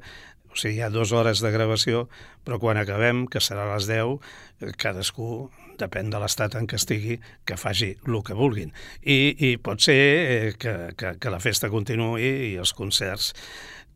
o 0.56 0.56
sigui, 0.56 0.78
hi 0.78 0.82
ha 0.86 0.88
dues 0.88 1.12
hores 1.12 1.42
de 1.44 1.52
gravació, 1.52 2.06
però 2.44 2.56
quan 2.62 2.80
acabem, 2.80 3.26
que 3.28 3.42
serà 3.44 3.66
a 3.66 3.74
les 3.74 3.88
10, 3.90 4.16
eh, 4.64 4.72
cadascú, 4.80 5.50
depèn 5.76 6.08
de 6.08 6.20
l'estat 6.22 6.56
en 6.56 6.64
què 6.64 6.80
estigui, 6.80 7.18
que 7.44 7.60
faci 7.60 7.92
el 8.08 8.22
que 8.24 8.36
vulguin. 8.36 8.72
I, 9.04 9.36
i 9.36 9.56
pot 9.60 9.84
ser 9.84 10.00
eh, 10.00 10.52
que, 10.56 10.76
que, 10.96 11.18
que 11.20 11.32
la 11.32 11.42
festa 11.44 11.68
continuï 11.68 12.24
i 12.24 12.54
els 12.56 12.72
concerts 12.72 13.34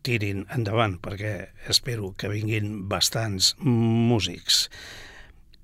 tirin 0.06 0.46
endavant, 0.54 0.98
perquè 1.02 1.50
espero 1.70 2.14
que 2.16 2.30
vinguin 2.32 2.88
bastants 2.90 3.54
músics. 3.60 4.66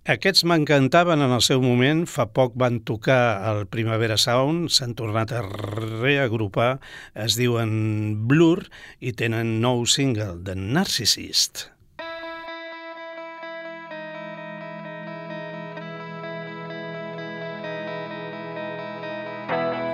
Aquests 0.07 0.45
m'encantaven 0.47 1.19
en 1.19 1.33
el 1.35 1.41
seu 1.43 1.59
moment, 1.59 2.05
fa 2.07 2.29
poc 2.31 2.53
van 2.55 2.79
tocar 2.87 3.43
al 3.43 3.65
Primavera 3.67 4.15
Sound, 4.15 4.71
s'han 4.71 4.95
tornat 4.95 5.33
a 5.35 5.41
reagrupar, 5.43 6.77
es 7.19 7.35
diuen 7.35 7.73
Blur 8.31 8.69
i 9.03 9.11
tenen 9.19 9.57
nou 9.65 9.83
single, 9.91 10.37
The 10.47 10.55
Narcissist. 10.55 11.73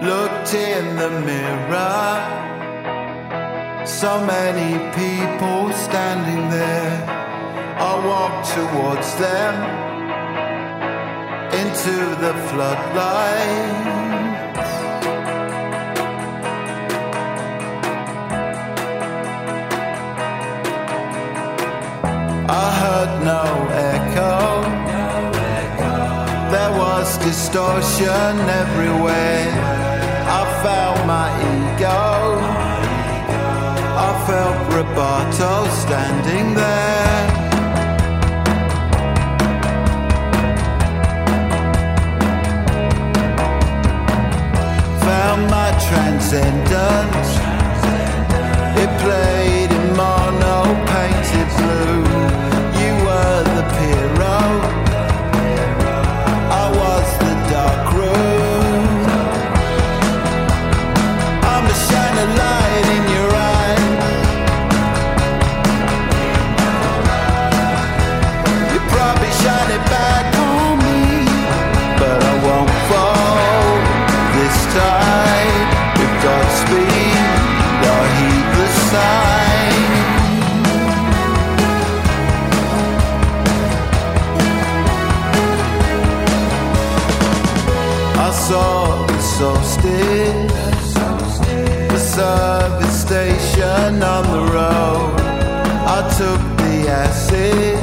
Looked 0.03 0.53
in 0.53 0.97
the 0.97 1.09
mirror, 1.24 2.51
so 3.85 4.24
many 4.24 4.78
people 4.95 5.72
standing 5.72 6.49
there. 6.51 7.05
I 7.78 7.93
walk 8.07 8.45
towards 8.55 9.14
them 9.16 9.55
into 11.61 11.97
the 12.22 12.33
floodlight. 12.49 13.93
I 22.49 22.66
heard 22.83 23.12
no 23.24 23.45
echo. 23.91 24.39
There 26.53 26.72
was 26.78 27.18
distortion 27.18 28.35
everywhere. 28.62 29.51
I 30.39 30.43
felt 30.62 31.07
my 31.07 31.28
ego. 31.53 32.21
Felt 34.83 34.97
Roboto 34.97 35.70
standing 35.70 36.55
there. 36.55 37.26
Found 45.01 45.51
my 45.51 45.70
transcendence. 45.89 47.30
It 48.83 48.91
played 49.01 49.70
in 49.70 49.97
mono 49.97 50.64
painted 50.87 51.49
blue. 51.59 52.11
Station 93.62 94.02
on 94.02 94.24
the 94.34 94.52
road. 94.52 95.20
I 95.86 96.00
took 96.18 96.40
the 96.58 96.88
acid 96.88 97.78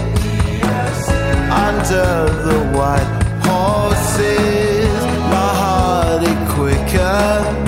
under 1.52 2.12
the 2.48 2.60
white 2.78 3.12
horses. 3.48 4.90
My 5.34 5.52
heart 5.62 6.24
it 6.24 6.40
quicker. 6.56 7.59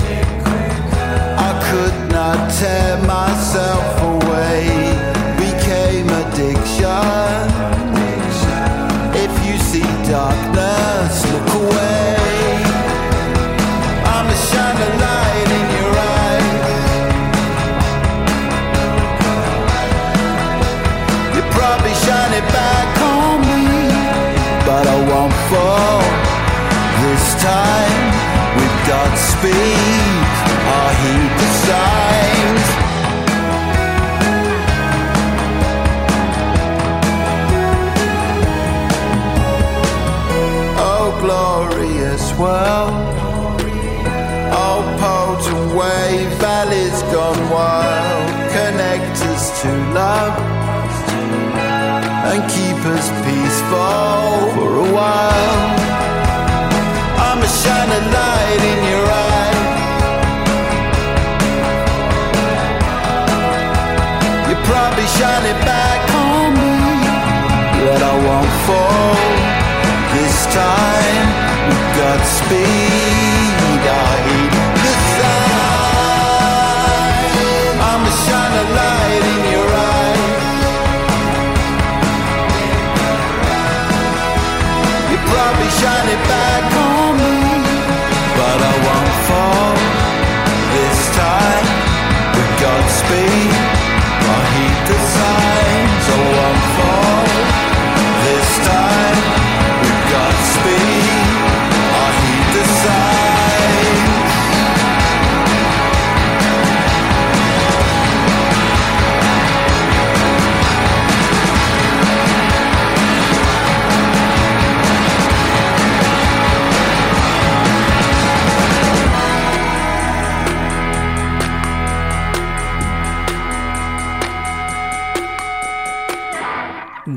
space 72.24 72.81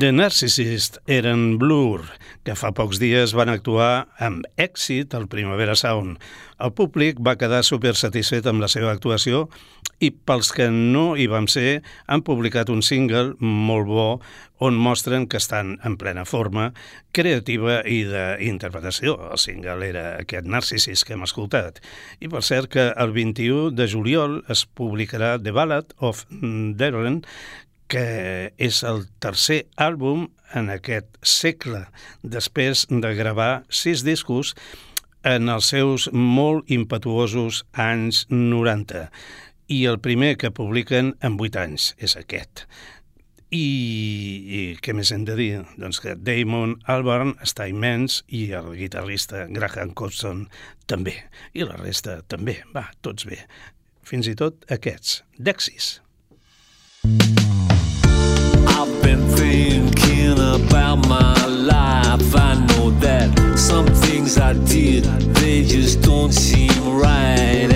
The 0.06 0.12
Narcissist 0.12 1.00
eren 1.10 1.56
Blur, 1.58 2.04
que 2.46 2.54
fa 2.54 2.68
pocs 2.70 3.00
dies 3.02 3.32
van 3.34 3.50
actuar 3.50 4.06
amb 4.22 4.44
èxit 4.54 5.16
al 5.18 5.26
Primavera 5.26 5.74
Sound. 5.74 6.20
El 6.62 6.70
públic 6.78 7.18
va 7.18 7.34
quedar 7.34 7.64
super 7.66 7.96
satisfet 7.98 8.46
amb 8.46 8.62
la 8.62 8.68
seva 8.70 8.92
actuació 8.94 9.48
i 9.98 10.12
pels 10.12 10.52
que 10.54 10.68
no 10.70 11.16
hi 11.18 11.26
vam 11.32 11.48
ser 11.50 11.80
han 12.06 12.22
publicat 12.22 12.70
un 12.70 12.84
single 12.86 13.34
molt 13.40 13.90
bo 13.90 14.06
on 14.62 14.78
mostren 14.78 15.26
que 15.26 15.40
estan 15.42 15.74
en 15.84 15.98
plena 15.98 16.22
forma 16.24 16.70
creativa 17.16 17.80
i 17.82 18.04
d'interpretació. 18.06 19.18
El 19.32 19.42
single 19.42 19.90
era 19.90 20.06
aquest 20.20 20.46
Narcissist 20.46 21.08
que 21.08 21.16
hem 21.16 21.26
escoltat. 21.26 21.82
I 22.22 22.30
per 22.30 22.44
cert 22.46 22.70
que 22.72 22.92
el 22.94 23.10
21 23.16 23.74
de 23.74 23.90
juliol 23.90 24.42
es 24.52 24.68
publicarà 24.70 25.34
The 25.42 25.56
Ballad 25.56 25.96
of 25.98 26.24
Darren, 26.30 27.24
que 27.88 28.52
és 28.58 28.82
el 28.86 29.04
tercer 29.22 29.64
àlbum 29.78 30.26
en 30.58 30.70
aquest 30.72 31.18
segle, 31.22 31.86
després 32.22 32.86
de 32.90 33.12
gravar 33.18 33.64
sis 33.70 34.04
discos 34.06 34.54
en 35.26 35.50
els 35.50 35.70
seus 35.72 36.08
molt 36.12 36.70
impetuosos 36.70 37.64
anys 37.72 38.24
90. 38.30 39.08
I 39.66 39.80
el 39.90 39.98
primer 39.98 40.36
que 40.38 40.54
publiquen 40.54 41.14
en 41.26 41.38
8 41.42 41.62
anys 41.62 41.88
és 41.98 42.14
aquest. 42.18 42.66
I, 43.50 43.62
i 43.62 44.60
què 44.82 44.94
més 44.94 45.12
hem 45.14 45.24
de 45.26 45.36
dir? 45.38 45.50
Doncs 45.78 46.00
que 46.02 46.16
Damon 46.18 46.76
Albarn 46.90 47.34
està 47.42 47.68
immens 47.70 48.20
i 48.26 48.48
el 48.58 48.72
guitarrista 48.78 49.46
Graham 49.50 49.94
Coxon 49.98 50.46
també. 50.90 51.14
I 51.54 51.66
la 51.66 51.78
resta 51.78 52.20
també. 52.26 52.60
Va, 52.74 52.88
tots 53.06 53.26
bé. 53.26 53.44
Fins 54.06 54.30
i 54.30 54.34
tot 54.38 54.66
aquests, 54.70 55.22
Dexis. 55.38 55.96
I've 57.06 57.65
been 59.06 59.28
thinking 59.36 60.32
about 60.32 60.96
my 61.06 61.46
life. 61.46 62.34
I 62.34 62.54
know 62.66 62.90
that 62.98 63.56
some 63.56 63.86
things 63.86 64.36
I 64.36 64.52
did, 64.52 65.04
they 65.36 65.62
just 65.62 66.00
don't 66.00 66.32
seem 66.32 66.72
right. 66.88 67.75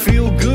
Feel 0.00 0.30
good. 0.38 0.49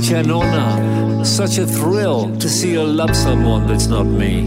Such 0.00 0.10
an 0.10 0.30
honor, 0.30 1.24
such 1.24 1.56
a 1.56 1.66
thrill 1.66 2.30
to 2.36 2.50
see 2.50 2.74
her 2.74 2.84
love 2.84 3.16
someone 3.16 3.66
that's 3.66 3.86
not 3.86 4.04
me. 4.04 4.44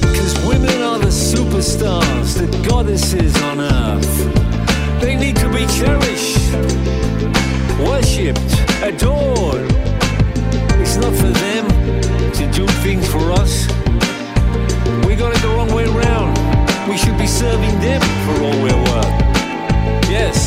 Cause 0.00 0.34
women 0.48 0.80
are 0.80 0.98
the 0.98 1.12
superstars, 1.12 2.38
the 2.38 2.48
goddesses 2.66 3.36
on 3.42 3.60
earth. 3.60 5.00
They 5.02 5.14
need 5.14 5.36
to 5.36 5.48
be 5.50 5.66
cherished 5.66 6.40
worshipped, 7.84 8.52
adored. 8.82 9.70
It's 10.80 10.96
not 10.96 11.12
for 11.12 11.32
them 11.44 11.68
to 12.32 12.50
do 12.50 12.66
things 12.80 13.06
for 13.06 13.30
us. 13.32 13.66
We 15.06 15.16
got 15.16 15.36
it 15.36 15.42
the 15.42 15.52
wrong 15.54 15.70
way 15.74 15.84
round. 15.84 16.32
We 16.88 16.96
should 16.96 17.18
be 17.18 17.26
serving 17.26 17.78
them 17.80 18.00
for 18.24 18.44
all 18.44 18.56
we're 18.62 18.84
worth. 18.88 19.14
Yes, 20.08 20.43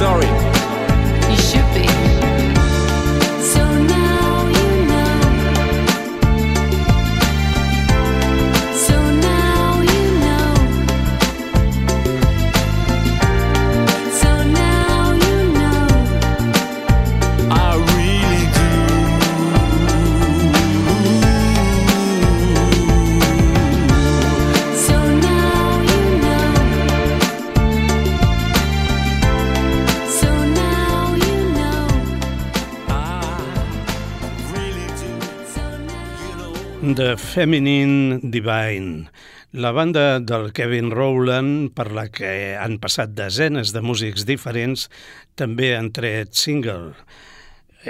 sorry. 0.00 0.49
Feminine 37.40 38.20
Divine, 38.22 39.08
la 39.52 39.70
banda 39.72 40.20
del 40.20 40.52
Kevin 40.52 40.90
Rowland, 40.90 41.70
per 41.72 41.86
la 41.96 42.02
que 42.12 42.52
han 42.52 42.74
passat 42.82 43.14
desenes 43.16 43.70
de 43.72 43.80
músics 43.80 44.26
diferents, 44.28 44.82
també 45.40 45.70
han 45.72 45.88
tret 45.96 46.36
single. 46.36 46.90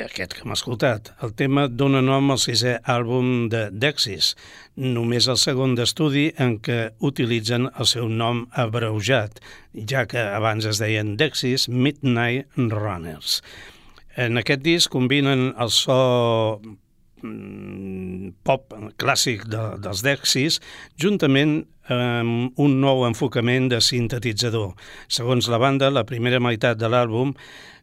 Aquest 0.05 0.37
que 0.37 0.45
hem 0.45 0.55
escoltat. 0.55 1.11
El 1.27 1.35
tema 1.35 1.65
dona 1.67 1.99
nom 1.99 2.31
al 2.31 2.39
sisè 2.39 2.77
àlbum 2.95 3.49
de 3.51 3.65
Dexys, 3.75 4.37
només 4.79 5.27
el 5.27 5.41
segon 5.43 5.75
d'estudi 5.75 6.29
en 6.39 6.61
què 6.63 6.79
utilitzen 7.11 7.67
el 7.73 7.91
seu 7.91 8.07
nom 8.07 8.45
abreujat, 8.55 9.43
ja 9.75 10.05
que 10.07 10.23
abans 10.29 10.71
es 10.71 10.79
deien 10.79 11.17
Dexys 11.19 11.67
Midnight 11.67 12.47
Runners. 12.55 13.41
En 14.15 14.39
aquest 14.39 14.63
disc 14.63 14.95
combinen 14.95 15.49
el 15.59 15.75
so 15.75 15.99
pop 18.47 18.75
clàssic 19.01 19.45
de, 19.51 19.63
dels 19.83 20.03
Dexys 20.07 20.61
juntament 21.01 21.61
amb 21.91 22.59
un 22.61 22.77
nou 22.81 23.05
enfocament 23.09 23.69
de 23.73 23.81
sintetitzador. 23.83 24.75
Segons 25.11 25.49
la 25.51 25.59
banda, 25.59 25.91
la 25.91 26.07
primera 26.07 26.41
meitat 26.43 26.79
de 26.79 26.91
l'àlbum 26.91 27.35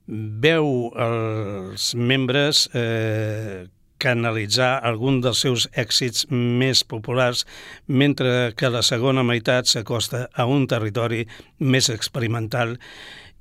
veu 0.08 0.92
els 0.96 1.92
membres 2.00 2.68
eh, 2.72 3.68
canalitzar 4.00 4.78
algun 4.86 5.20
dels 5.22 5.42
seus 5.44 5.68
èxits 5.74 6.28
més 6.32 6.84
populars, 6.88 7.44
mentre 7.88 8.54
que 8.58 8.70
la 8.72 8.84
segona 8.86 9.26
meitat 9.26 9.68
s'acosta 9.68 10.28
a 10.34 10.46
un 10.46 10.68
territori 10.70 11.26
més 11.60 11.90
experimental 11.90 12.78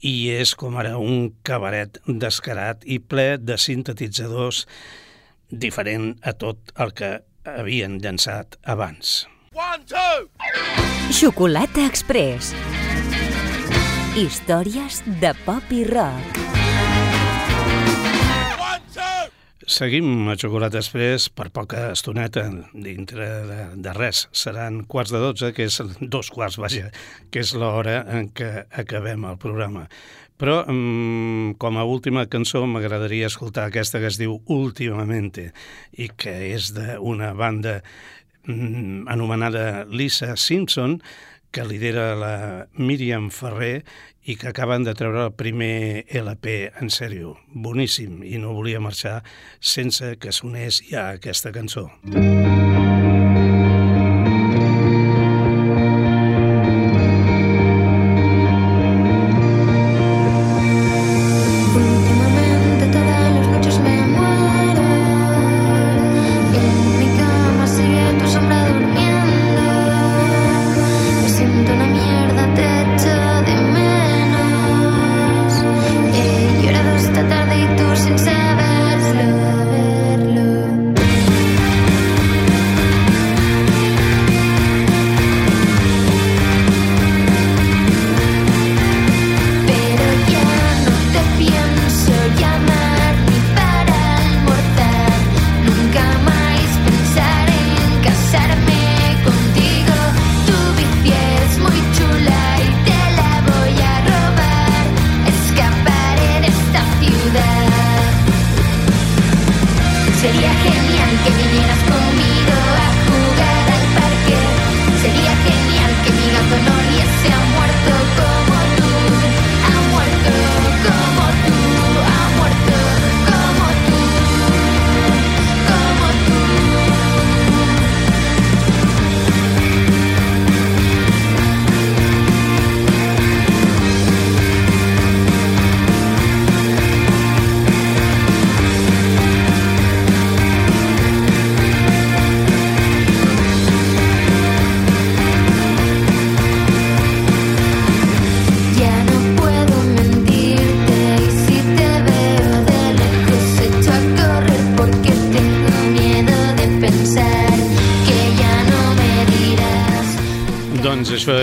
i 0.05 0.29
és 0.33 0.55
com 0.59 0.77
ara 0.77 0.97
un 1.01 1.31
cabaret 1.47 2.01
descarat 2.07 2.85
i 2.85 2.99
ple 2.99 3.37
de 3.41 3.57
sintetitzadors 3.61 4.67
diferent 5.51 6.15
a 6.23 6.35
tot 6.35 6.73
el 6.83 6.93
que 6.97 7.13
havien 7.47 8.01
llançat 8.03 8.59
abans. 8.65 9.27
Xocolata 11.17 11.87
Express. 11.87 12.53
Històries 14.17 15.03
de 15.21 15.33
pop 15.45 15.73
i 15.77 15.85
rock. 15.89 16.43
Seguim 19.67 20.29
a 20.31 20.37
Xocolata 20.39 20.79
Express 20.79 21.27
per 21.35 21.49
poca 21.51 21.89
estoneta 21.91 22.45
dintre 22.71 23.27
de, 23.49 23.57
de 23.83 23.95
res. 23.97 24.29
Seran 24.31 24.85
quarts 24.87 25.11
de 25.11 25.19
dotze, 25.19 25.51
que 25.57 25.67
és 25.67 25.81
dos 25.99 26.31
quarts, 26.31 26.61
vaja, 26.63 26.93
que 27.35 27.43
és 27.43 27.51
l'hora 27.59 27.97
en 28.15 28.31
què 28.31 28.51
acabem 28.71 29.27
el 29.27 29.41
programa. 29.43 29.89
Però, 30.37 30.65
mm, 30.69 31.57
com 31.57 31.79
a 31.79 31.85
última 31.85 32.27
cançó, 32.29 32.67
m'agradaria 32.67 33.27
escoltar 33.31 33.67
aquesta 33.67 34.01
que 34.01 34.11
es 34.13 34.19
diu 34.21 34.43
Últimamente 34.47 35.53
i 35.97 36.11
que 36.13 36.53
és 36.53 36.75
d'una 36.77 37.33
banda 37.33 37.81
mm, 38.45 39.09
anomenada 39.09 39.87
Lisa 39.89 40.37
Simpson, 40.37 41.01
que 41.51 41.65
lidera 41.65 42.15
la 42.21 42.67
Míriam 42.77 43.31
Ferrer 43.31 43.85
i 44.27 44.37
que 44.37 44.51
acaben 44.51 44.85
de 44.85 44.93
treure 44.99 45.25
el 45.25 45.33
primer 45.33 46.05
LP 46.11 46.73
en 46.83 46.93
sèrio. 46.93 47.37
Boníssim, 47.55 48.21
i 48.27 48.37
no 48.43 48.53
volia 48.53 48.83
marxar 48.83 49.23
sense 49.61 50.17
que 50.21 50.37
sonés 50.37 50.83
ja 50.91 51.09
aquesta 51.17 51.55
cançó. 51.55 51.89
Últimamente 52.05 52.66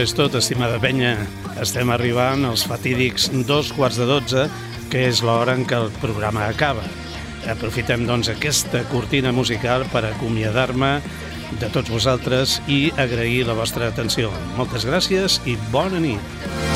és 0.04 0.12
tot, 0.16 0.34
estimada 0.36 0.80
penya. 0.84 1.14
Estem 1.64 1.88
arribant 1.94 2.44
als 2.48 2.66
fatídics 2.68 3.30
dos 3.48 3.70
quarts 3.76 4.00
de 4.02 4.08
dotze, 4.10 4.44
que 4.92 5.06
és 5.08 5.22
l'hora 5.24 5.56
en 5.56 5.64
què 5.70 5.80
el 5.80 5.90
programa 6.02 6.50
acaba. 6.50 6.84
Aprofitem, 7.54 8.04
doncs, 8.08 8.32
aquesta 8.34 8.84
cortina 8.92 9.32
musical 9.32 9.88
per 9.94 10.04
acomiadar-me 10.10 10.98
de 11.62 11.72
tots 11.72 11.94
vosaltres 11.94 12.60
i 12.68 12.86
agrair 13.00 13.48
la 13.48 13.56
vostra 13.56 13.88
atenció. 13.94 14.34
Moltes 14.60 14.88
gràcies 14.90 15.40
i 15.48 15.56
bona 15.72 16.04
nit. 16.04 16.73